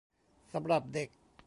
[0.53, 1.09] สำหรับเด็ก